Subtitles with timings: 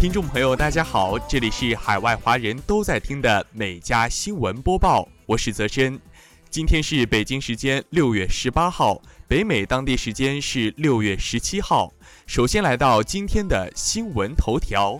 [0.00, 6.00] 听众朋友，大家好，这里是海外华人都在听的每家新闻播报，我是泽深。
[6.48, 11.92] 今天是北京时间六月十八号，北美当地时间是六月十七号。
[12.24, 14.98] 首先来到今天的新闻头条。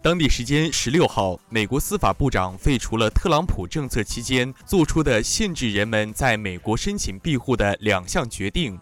[0.00, 8.78] 当地时间十六号，美国司法部长废除了特朗普政策期间做出的限制人们在美国申请庇护的两项决定。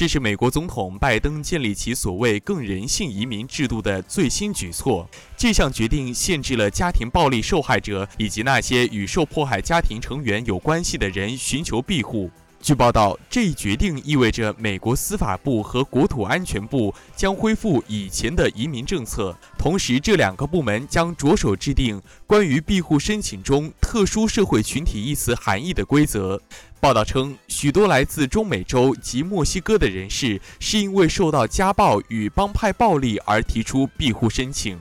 [0.00, 5.06] 这是美国总统拜登建立起所谓更人性移民制度的最新举措。
[5.36, 12.30] 这项决定限制了家庭暴力受害者以及那些与受迫害家庭成员有关系的人寻求庇护。
[12.62, 26.40] 据报道，这一决定意味着美国司法部和国土安全部将恢复以前的移民政策，同时这两个部门将着手制定关于庇护申请中“特殊社会群体”一词含义的规则。
[26.80, 34.78] 报道称，许多来自中美洲及墨西哥的人士是因为受到家暴与帮派暴力而提出庇护申请。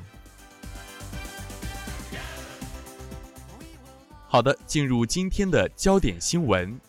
[4.27, 6.79] 好的，进入今天的焦点新闻。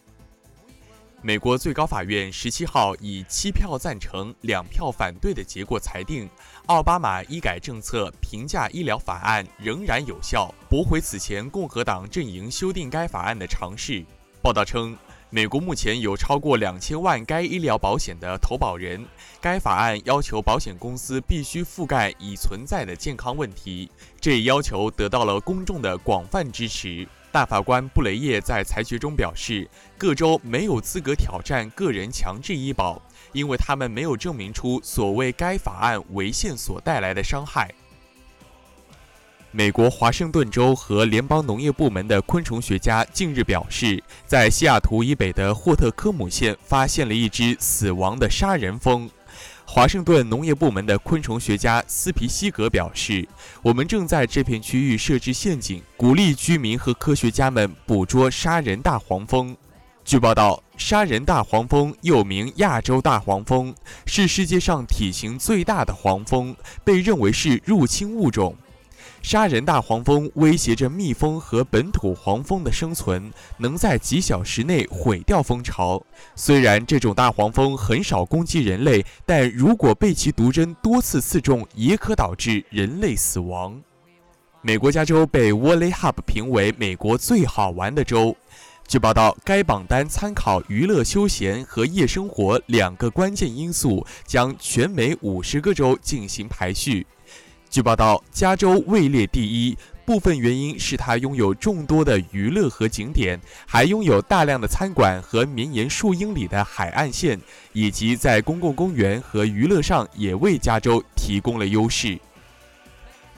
[1.22, 6.26] 美国最高法院十七号以七票赞成、两票反对的结果裁定，
[6.64, 14.02] 奥巴马医改政策评价医疗法案仍然有效，驳回此前共和党阵营修订该法案的尝试。
[14.40, 14.96] 报道称，
[15.28, 19.04] 美国目前有超过两千万该医疗保险的投保人，
[19.42, 27.06] 该法案要求保险公司必须覆盖已存在的健康问题，这一要求得到了公众的广泛支持。
[27.32, 33.00] 大法官布雷叶在裁决中表示，各州没有资格挑战个人强制医保，
[33.32, 37.72] 因为他们没有证明出所谓该法案违宪所带来的伤害。
[39.52, 49.10] 美国华盛顿州和联邦农业部门的昆虫学家近日表示，在西雅图以北的霍特科姆县发现了一只死亡的杀人蜂。
[49.72, 53.26] 华盛顿农业部门的昆虫学家斯皮西格表示
[53.62, 59.56] ：“我们正在这片区域设置陷阱，鼓励居民和科学家们捕捉杀人大黄蜂。”
[60.04, 63.72] 据报道，杀人大黄蜂又名亚洲大黄蜂，
[64.06, 68.56] 是世界上体型最大的黄蜂，被认为是入侵物种。
[69.22, 76.02] 杀人大黄蜂威胁着蜜蜂和本土黄蜂的生存，能在几小时内毁掉蜂巢。
[76.34, 83.80] 虽然这种大黄蜂很少攻击人类，但如果被其毒针多次刺中，也可导致人类死亡。
[84.62, 88.36] 美国加州被 Wally Hub 评为美国最好玩的州。
[88.88, 97.06] 据报道，该榜单参考娱乐、休闲和夜生活两个关键因素，将全美五十个州进行排序。
[97.70, 107.40] 据报道，加州位列第一，部分原因是它拥有众多的娱乐和景点，还拥有大量的餐馆和绵延数英里的海岸线，
[107.72, 112.18] 以及在公共公园和娱乐上也为加州提供了优势。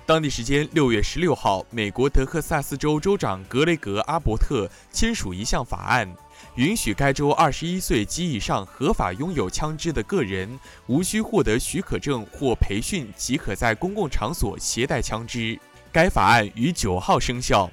[0.06, 6.10] 当地时间六月十六号，美国德克萨斯州州长格雷格·阿伯特签署一项法案。
[6.56, 15.58] 允许该州二十一岁及以上合法拥有枪支的个人，无需获得许可证或培训即可在公共场所携带枪支。
[15.90, 17.70] 该法案于九号生效。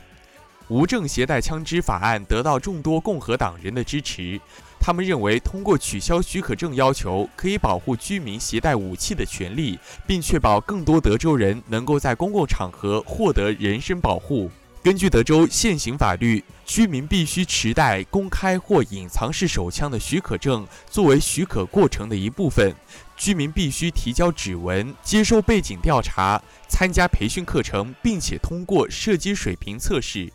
[0.68, 4.40] 无证携带枪支法案得到众多共和党人的支持，
[4.80, 14.52] 他们认为通过取消许可证要求，可以保护居民携带武器的权利，并确保更多德州人能够在公共场合获得人身保护。
[14.82, 22.74] 根据德州现行法律，居民必须持带公开或隐藏式手枪的许可证作为许可过程的一部分。
[23.18, 30.32] 居民必须提交指纹、接受背景调查、参加培训课程，并且通过射击水平测试。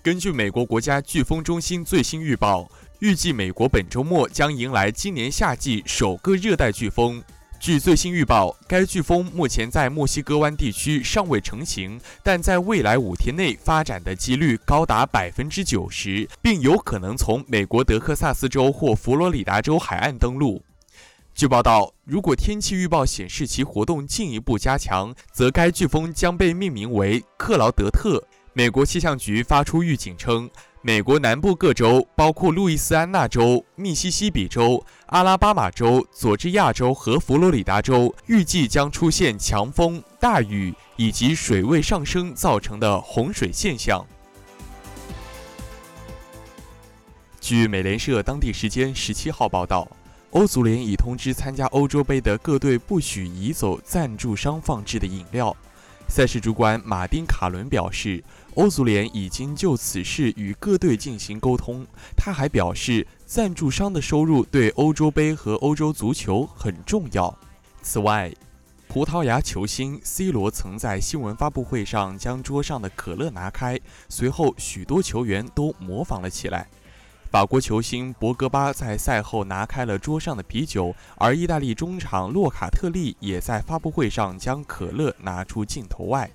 [0.00, 2.70] 根据美国国家飓风中心最新预报，
[3.00, 7.20] 预计美国本周末将迎来今年夏季首个热带飓风。
[7.64, 20.62] 据最新预报，该飓风目前在墨西哥湾地区尚未成型，但在未来五天内发展的几率高达百分之九十，并有可能从美国德克萨斯州或佛罗里达州海岸登陆。
[21.34, 28.22] 据报道，如果天气预报显示其活动进一步加强，则该飓风将被命名为克劳德特。
[28.52, 30.50] 美国气象局发出预警称。
[30.86, 44.04] 美国南部各州，包括路易斯安那州、密西西比州、阿拉巴马州、佐治亚州和佛罗里达州，预计将出现强风、大雨以及水位上升造成的洪水现象。
[47.40, 49.88] 据美联社当地时间十七号报道，
[50.32, 55.56] 欧足联已通知参加欧洲杯的各队不许移走赞助商放置的饮料。
[56.08, 58.22] 赛事主管马丁·卡伦表示。
[58.54, 61.84] 欧足联已经就此事与各队进行沟通。
[62.16, 67.36] 他还表示，赞助商的收入对欧洲杯和欧洲足球很重要。
[67.82, 68.32] 此外，
[68.86, 73.76] 葡萄牙球星 C 罗曾在新闻发布会上将桌上的可乐拿开，
[74.08, 76.68] 随后许多球员都模仿了起来。
[77.34, 86.30] 法国球星博格巴在赛后拿开了桌上的啤酒，而意大利中场洛卡特利也在发布会上将可乐拿出镜头外。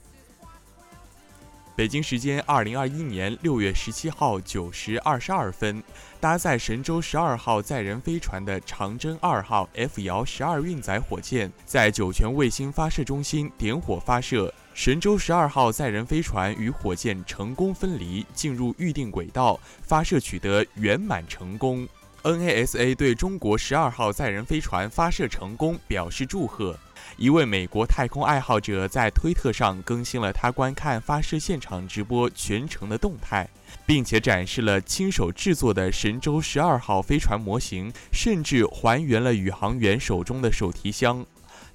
[1.79, 5.81] 北京时间二零二一年六月十七号九时二十二分，
[6.19, 21.87] 搭载神舟十二号载人飞船的长征二号 F 遥十二运载火箭在酒泉卫星发射中心点火发射，神舟十二号载人飞船与火箭成功分离，进入预定轨道，发射取得圆满成功。
[22.23, 26.77] NASA 对中国十二号载人飞船发射成功表示祝贺。
[27.19, 33.45] 一位美国太空爱好者在推特上更新了他观看发射现场直播全程的动态，
[33.85, 41.25] 并且展示了亲手制作的神舟十二号飞船模型，甚至还原了宇航员手中的手提箱。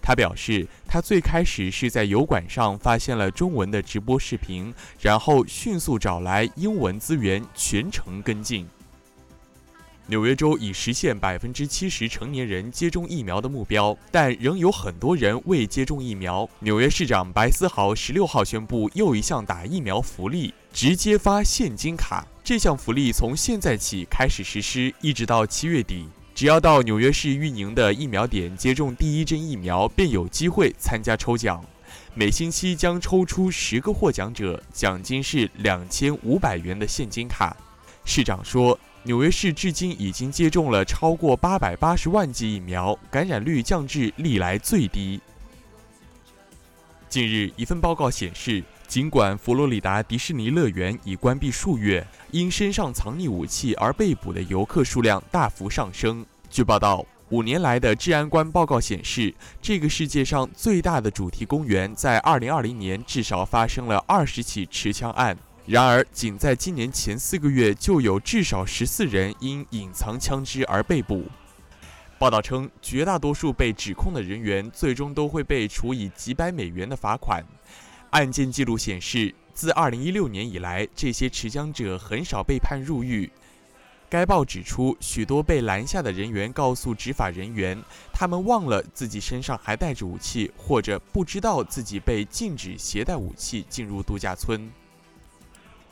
[0.01, 8.67] 他表示，他最开始是在油管上发现了中文的直播视频，然后迅速找来英文资源，全程跟进。
[10.07, 16.47] 纽约州已实现百分之七十成年人接种疫苗的目标，但仍有很多人未接种疫苗。
[16.59, 22.27] 纽约市长白思豪十六号宣布又一项打疫苗福利：直接发现金卡。
[22.45, 26.07] 这项福利从现在起开始实施，一直到七月底。
[26.35, 31.65] 只要到纽约市运营的疫苗点接种第一针疫苗，便有机会参加抽奖。
[32.13, 37.57] 每星期将抽出十个获奖者，奖金是两千五百元的现金卡。
[38.05, 38.79] 市长说。
[39.07, 45.21] 纽约市至今已经接种了超过八百八十万剂疫苗，感染率降至历来最低。
[47.11, 56.25] 近日，一份报告显示，尽管佛罗里达迪士尼乐园已关闭数月，因身上藏匿武器而被捕的游客数量大幅上升。
[56.49, 65.37] 据报道，五年来的治安官报告显示，这个世界上最大的主题公园在2020年至少发生了二十起持枪案。
[65.67, 71.25] 然而，仅在今年前四个月，就有至少十四人因隐藏枪支而被捕。
[72.19, 77.43] 报道称，绝大多数被指控的人员最终都会被处以几百美元的罚款。
[78.11, 83.31] 案件记录显示，自2016年以来，这些持枪者很少被判入狱。
[84.11, 87.83] 该报指出，许多被拦下的人员告诉执法人员，
[88.13, 94.71] 他们忘了自己身上还带着武器，或者不知道自己被禁止携带武器进入度假村。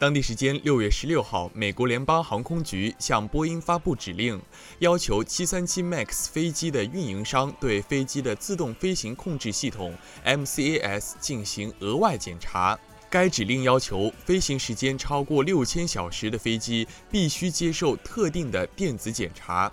[0.03, 4.43] 当地时间六月十六号，美国联邦航空局向波音发布指令，
[4.81, 9.95] 要求737 MAX 飞机的运营商对飞机的自动飞行控制系统
[10.25, 12.77] MCAS 进行额外检查。
[13.09, 19.73] 该指令要求，飞行时间超过六千小时的飞机必须接受特定的电子检查。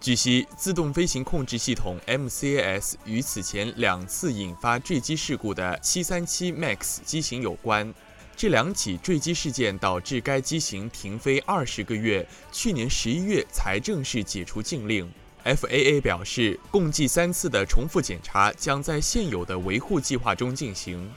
[0.00, 7.94] 据悉，自动飞行控制系统 MCAS 与此前两次引发坠机事故的737 MAX 机型有关。
[8.40, 15.06] 这两起坠机事件导致该机型停飞二十个月，去年十一月才正式解除禁令。
[15.44, 21.12] FAA 表示，共计三次的重复检查将在现有的维护计划中进行。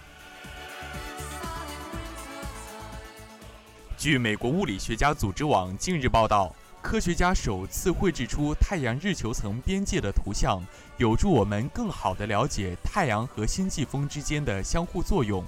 [3.98, 10.62] 据美国物理学家组织网近日报道，科学家首次绘制出太阳日球层边界的图像，
[10.98, 15.42] 有助我们更好地了解太阳和星际风之间的相互作用。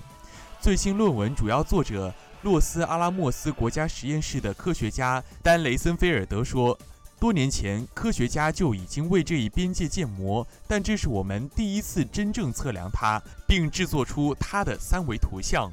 [0.66, 6.76] 最新论文主要作者洛斯阿拉莫斯国家实验室的科学家丹雷森菲尔德说
[7.22, 15.72] ：“多年前，科学家就已经为这一边界建模，但这是我们第一次真正测量它，并制作出它的三维图像。”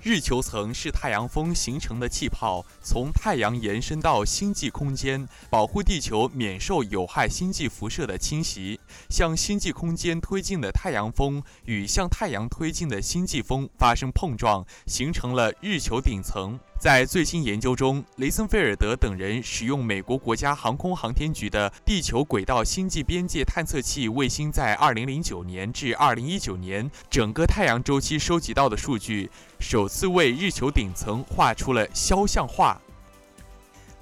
[0.00, 8.78] 日球层是太阳风形成的气泡，从太阳延伸到星际空间，保护地球免受有害星际辐射的侵袭。
[9.10, 16.58] 向星际空间推进的太阳风与向太阳推进的星际风发生碰撞，形成了日球顶层。
[16.78, 32.80] 在最新研究中，雷森菲尔德等人使用美国国家航空航天局的地球轨道星际边界探测器卫星，在2009年至2019年整个太阳周期收集到的数据，首次为日球顶层画出了肖像画。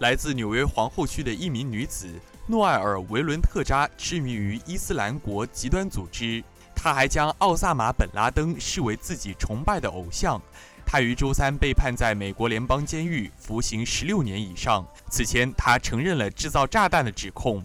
[0.00, 2.06] 来自纽约皇后区的一名女子
[2.47, 10.38] 诺埃尔·维伦特扎痴迷于伊斯兰国极端组织，她还将奥萨马·本·拉登视为自己崇拜的偶像。
[10.87, 14.87] 他于周三被判在美国联邦监狱服刑十六年以上。
[15.11, 17.62] 此前，他承认了制造炸弹的指控。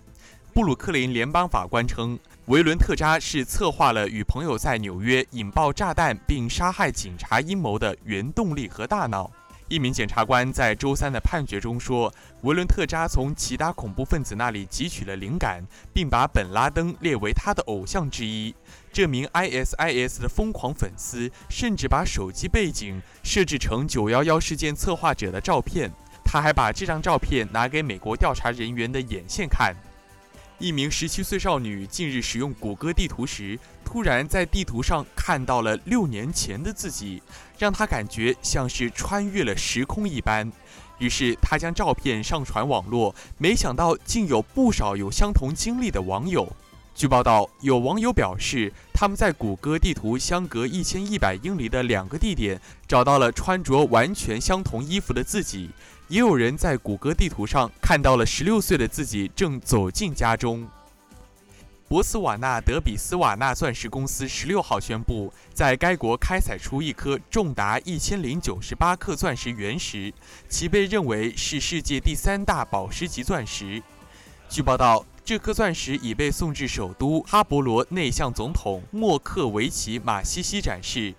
[0.53, 9.31] 布鲁克林联邦法官称，维伦特扎是策划了与朋友在纽约引爆炸弹并杀害警察阴谋的原动力和大脑。
[9.71, 15.63] 一名检察官在周三的判决中说，维伦特扎从其他恐怖分子那里汲取了灵感，
[15.93, 18.53] 并把本拉登列为他的偶像之一。
[18.91, 25.89] 这名 ISIS 的疯狂粉丝甚至把手机背景设置成911事件策划者的照片。
[26.25, 29.73] 他还把这张照片拿给美国调查人员的眼线看。
[30.61, 37.19] 一名十七岁少女近日使用谷歌地图时，突然在地图上看到了六年前的自己，
[37.57, 40.51] 让她感觉像是穿越了时空一般。
[40.99, 46.47] 于是她将照片上传网络，没想到竟有不少有相同经历的网友。
[46.93, 55.71] 据报道，有网友表示，他们在谷歌地图相隔一千一百英里的两个地点找到了穿着完全相同衣服的自己。
[56.11, 60.67] 也有人在谷歌地图上看到了十六岁的自己正走进家中。
[61.87, 70.13] 博茨瓦纳德比斯瓦纳钻石公司十六号宣布，在该国开采出一颗重达一千零九十八克钻石原石，
[70.49, 73.81] 其被认为是世界第三大宝石级钻石。
[74.49, 75.05] 据报道。
[75.23, 81.13] 这颗钻石已被送至首都哈伯罗内向总统莫克维奇马西西展示。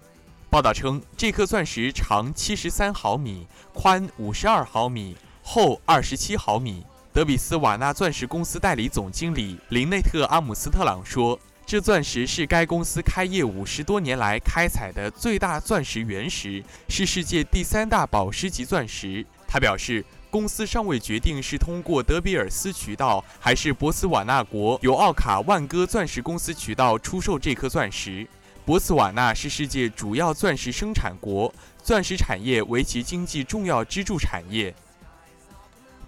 [0.52, 6.84] 报道称，这颗钻石长七十三毫米，宽五十二毫米，厚二十七毫米。
[7.10, 20.04] 德比斯瓦纳钻石公司代理总经理林内特阿姆斯特朗说：“这钻石是该公司开业五十多年来开采的最大钻石原石，是世界第三大宝石级钻石。”他表示。
[20.32, 28.26] 公司尚未决定是通过德比尔斯渠道，还是博斯瓦纳国由奥卡万戈钻石公司渠道出售这颗钻石。
[28.64, 31.52] 博茨瓦纳是世界主要钻石生产国，
[31.82, 34.72] 钻石产业为其经济重要支柱产业。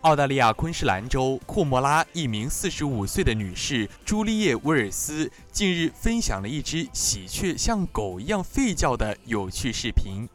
[0.03, 10.29] 澳大利亚昆士兰州库莫拉一名45岁的女士朱丽叶·威尔斯近日分享了一只喜鹊像狗一样吠叫的有趣视频。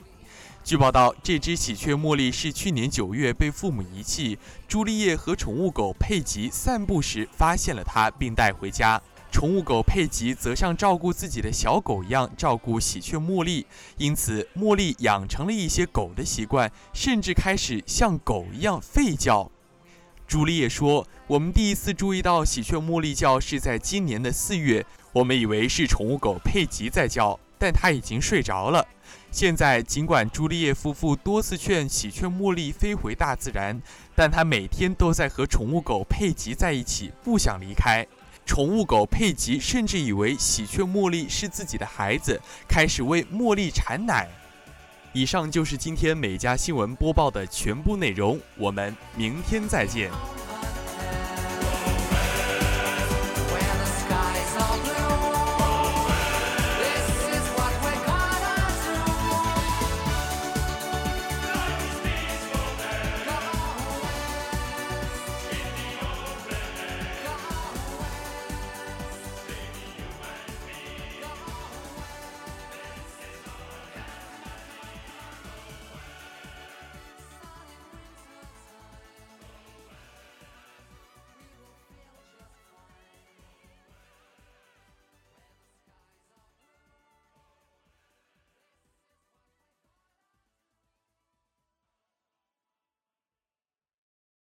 [0.61, 4.37] 据报道，这只喜鹊茉莉是去年九月被父母遗弃。
[4.67, 9.01] 朱丽叶和宠物狗佩吉散步时发现了它，并带回家。
[9.31, 13.65] 宠物狗佩吉则像照顾自己的小狗一样照顾喜鹊茉莉，
[13.97, 19.49] 因此茉莉养成了一些狗的习惯，甚至开始像狗一样吠叫。
[20.27, 28.85] 朱丽叶说：“我们第一次注意到喜鹊茉莉叫是在今年的四月，我们以为是宠物狗佩吉在叫，但它已经睡着了。”
[29.31, 33.79] 现在，尽管朱丽叶夫妇多次劝喜鹊茉莉飞回大自然，
[34.15, 38.05] 但她每天都在和宠物狗佩吉在一起，不想离开。
[38.49, 44.27] 宠物狗佩吉甚至以为喜鹊茉莉是自己的孩子，开始为茉莉产奶。
[45.13, 50.09] 以上就是今天每家新闻播报的全部内容，我们明天再见。